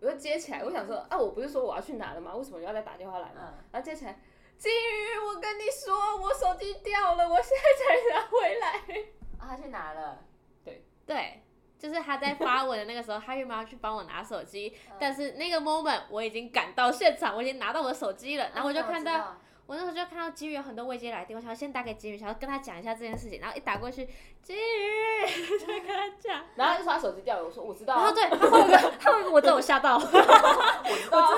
[0.00, 2.34] 我就接起来，我想说啊，我不是说我要去拿了吗？
[2.36, 3.40] 为什么要再打电话来呢？
[3.40, 4.20] 嗯，然后接起来，
[4.56, 9.17] 金鱼，我跟你说，我手机掉了，我现在才拿回来。
[9.38, 10.18] 啊，他去拿了，
[10.64, 10.84] 对。
[11.06, 11.42] 对，
[11.78, 14.96] 就是他在发文的那个时候，他原本要去帮我拿手机， 嗯。
[14.98, 19.12] 但是那个 moment 我已经赶到现场，我已经拿到我的手机了，然后我就看到。
[19.18, 24.08] 啊我那时候就看到金鱼有很多未接来电，我想要先打给金鱼，想要跟他讲一下这件事情，然后一打过去，
[24.42, 25.26] 金鱼
[25.60, 31.34] 就跟他讲，然后他就说他手机掉了，我说我知道、啊，然后对，他回我个，他回我，这我吓到， 我知道、啊，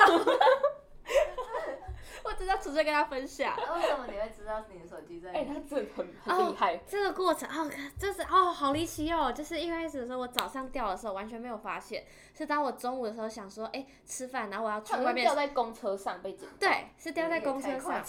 [2.25, 3.55] 我只是要纯粹跟他分享。
[3.57, 5.31] 那为什么你会知道你的手机在？
[5.33, 6.77] 哎、他真的很很厉害。
[6.89, 9.33] 这个过程哦，就是哦，好离奇哦！
[9.33, 12.05] 就是一开始的时候，我早上掉的时候完全没有发现，
[12.37, 16.49] 是当我中午的时候想说，哎，吃饭，然后我要去外面像掉，在公车上被捡。
[16.59, 18.03] 对，是掉在公车上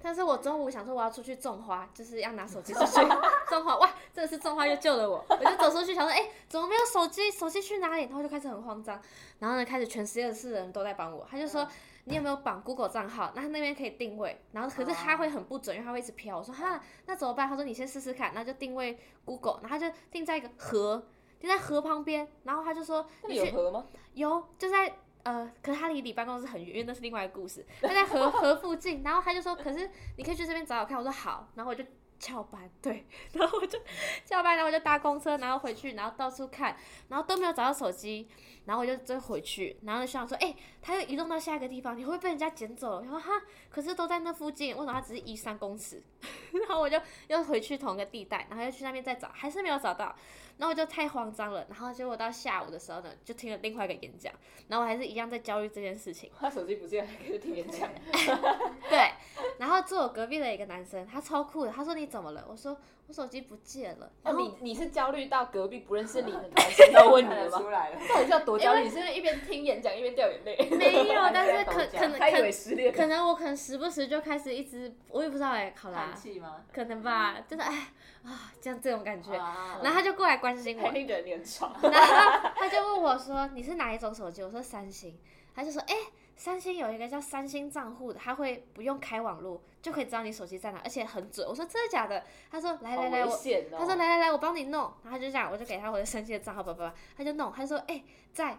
[0.00, 3.00] 但是我中午想说我要出去种花，就是要拿手机出去
[3.50, 5.24] 种花，哇，真的是种花又救了我。
[5.28, 7.28] 我就走出去想说，哎、怎么没有手机？
[7.32, 8.02] 手机去哪里？
[8.04, 9.00] 然后就开始很慌张。
[9.40, 11.26] 然后呢，开始全实验室的人都在帮我。
[11.28, 11.66] 他就说，
[12.08, 13.30] 你有没有绑 Google 账号？
[13.34, 14.40] 那他那边可以定位。
[14.52, 16.38] 然后可是他会很不准，因为他会一直飘。
[16.38, 17.48] 我说哈，那怎么办？
[17.48, 18.32] 他说你先试试看。
[18.32, 21.06] 然后就定位 Google，然后他就定在一个河，
[21.38, 22.26] 定在河旁边。
[22.44, 23.86] 然后他就说，有河吗？
[24.14, 24.92] 有，就在
[25.22, 27.64] 呃，可是他离你办公室很远，因为那是另外一个故事。
[27.82, 30.96] 他在河河附近，然后他就说，可是你可以去这边找找看。
[30.96, 31.84] 我说好，然后我就
[32.18, 33.78] 翘班，对，然后我就
[34.24, 36.76] 翘班，然后我就搭公车，然后回去，然后到处看，
[37.08, 38.28] 然后都没有找到手机，
[38.64, 42.96] 然后我就再回去，然后就想说，哎、他又移动到下一个地方，你会不会被人家捡走了？
[42.98, 43.32] 我说哈，
[43.70, 46.02] 可是都在那附近，为什么他只是移三公尺？
[46.52, 50.14] 然后我就又回去同一个地带，然后又去那边再找，还是没有找到。
[50.58, 54.32] 然后我就太慌张了，然后结果到下午的时候呢，就听了另外一个演讲，
[54.66, 56.28] 然后我还是一样在焦虑这件事情。
[56.36, 57.88] 他手机不见了，还可以听演讲。
[58.90, 59.12] 对，
[59.58, 62.44] 然后坐我隔壁的一个男生，他超酷的，他说你怎么了？
[62.48, 64.10] 我说我手机不见了。
[64.24, 67.58] 哦，你你是焦虑到隔壁不认识你的男生 要问你了吗？
[67.58, 67.96] 得出来了。
[68.08, 68.84] 到底是要多焦虑？
[68.84, 70.56] 你是不是一边听演讲一边掉眼泪？
[70.76, 76.64] 没有， 但是可可能可可能我可能时不时就开始一直，我也不知道哎，好啦叹，气吗？
[76.72, 77.88] 可能吧，就是哎
[78.24, 79.34] 啊这样这种感觉。
[79.34, 80.82] 啊然后他就过来关心我。
[80.82, 85.16] 然后他就问我说：“你是哪一种手机？”我说：“三星。”
[85.54, 85.94] 他就说：“哎、
[86.38, 93.76] 三星有一个叫三星账户的，他会不用开网络就可以知道你手机在哪，而且很准。”我说：“真的假的？”他说：“来来来，我。”哦！
[93.76, 97.52] 他说：“来来来，我帮你弄。”然后他就这样，我就给他我的三星的账号，叭叭叭，他就弄。
[97.52, 98.56] 他就说：“哎、在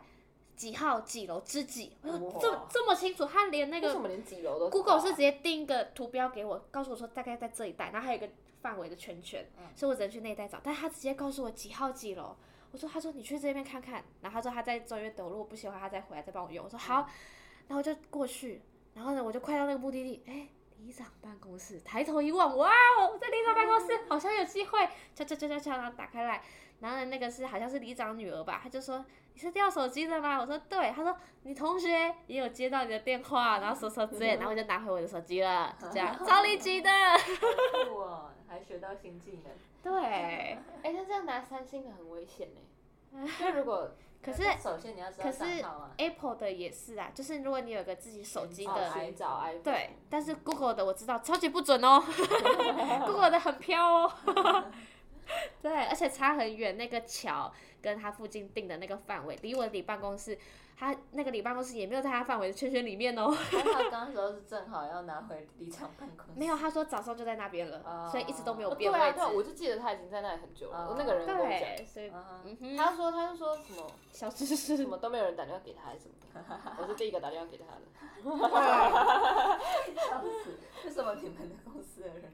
[0.57, 8.29] 几号几楼之几？”我说：“这么这么清楚？”他连那个为什么连几楼都 Google 是直接定一个图标给我，告诉我说大概在这一带，然后还有一个
[8.61, 10.59] 范围的圈圈，所以我只能去那一带找。
[10.61, 12.35] 但他直接告诉我几号几楼，
[12.71, 16.65] 我说他说你去这边看看，然后他说他在中院等我，如果不喜欢他再回来再帮我用。
[16.65, 17.07] 我说好，
[17.69, 18.61] 然后就过去，
[18.93, 20.49] 然后呢我就快到那个目的地，哎。
[20.81, 24.79] 里长办公室，抬头一望，哇哦，在里长办公室好像有机会，
[25.13, 26.41] 敲敲敲敲敲，然后打开来，
[26.79, 30.39] 然后呢那个是好像是里长女儿吧，她就说你是掉手机了吗？
[30.39, 31.13] 我说对，她说
[31.43, 36.89] 你同学也有接到你的电话，然后说说之类，然后我就拿回我的手机了，就这样，超离奇的。
[36.89, 39.51] 好酷哦， 还学到新技能。
[39.83, 43.27] 对，哎，那这样拿三星的很危险呢。
[43.37, 43.91] 就如果
[44.21, 45.65] 可是首先你要知道可是。
[45.97, 52.01] Apple 的也是啊，就是如果你有个自己手机哦的，寻找 iPhone，对，但是 Google 的我知道超级不准哦，
[53.05, 54.11] Google 的很飘哦。
[55.61, 60.37] 对，而且差很远，那个桥跟它附近定的那个范围，离我离办公室，
[60.79, 63.35] 他那个里办公室也没有在他范围的圈圈里面哦。
[63.51, 66.31] 刚刚时候是正好要拿回离场办公室。
[66.39, 69.03] 没有，他说早上就在那边了，哦所以一直都没有哦变位置。
[69.03, 70.95] 对啊对啊，我就记得他已经在那里很久了。
[70.97, 76.41] 那个人跟我讲，对，所以嗯嗯哼，他说他就说什么 小知识什么都没有人打电话给他还是什么的，
[76.81, 77.81] 我是第一个打电话给他的。
[79.95, 80.57] 笑死！
[80.85, 82.31] 为什么你们的公司的人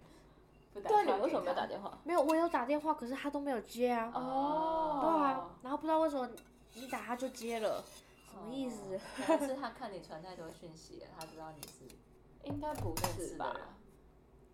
[0.74, 1.98] 不打对啊，电话你为什么没有给他打电话？
[2.04, 4.12] 没有，我有打电话，可是他都没有接啊。
[4.14, 6.30] 哦对啊，然后不知道为什么
[6.74, 7.84] 你打他就接了，
[8.36, 8.96] 什么意思？
[8.96, 11.96] 哦可能是他看你传太多讯息了，他知道你是
[12.44, 13.78] 应该不认是吧。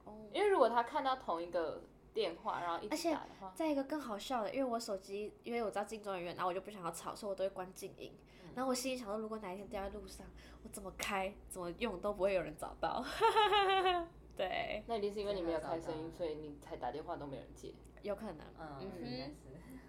[0.05, 1.82] 哦，因为如果他看到同一个
[2.13, 8.13] 电话，然后一而且起打的话，再一个更好笑的，因为我手机，因为我知道进中人院，然后我就不想要吵，所以我都会关静音。
[8.53, 10.27] 然后我心里想说，如果哪一天掉在路上，
[10.63, 13.03] 我怎么开、怎么用都不会有人找到。
[14.36, 17.73] 对，那一定是因为你没有开声音，所以你才打电话都没人接。
[18.01, 18.45] 有可能。
[18.59, 19.32] 嗯，嗯应该，是。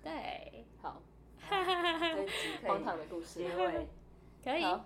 [0.03, 1.01] 对，好，
[1.51, 2.30] 这集
[2.61, 3.55] 可以荒唐的故事结。
[3.57, 3.88] 尾。
[4.43, 4.62] 可以。
[4.62, 4.84] 好，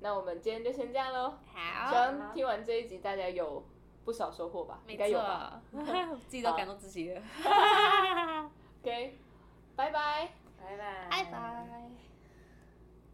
[0.00, 1.38] 那我们今天就先这样喽。
[1.54, 3.64] 好希望听完这一集大家有
[4.04, 4.80] 不少收获吧？
[4.86, 5.60] 应没该有吧，
[6.28, 7.22] 自己都感动自己了。？
[8.82, 9.18] OK，
[9.74, 10.30] 拜拜。
[10.58, 11.08] 拜拜。
[11.10, 12.05] 拜拜。